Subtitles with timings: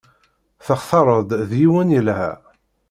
[0.65, 1.29] Textareḍ-d
[1.59, 2.29] yiwen yelha.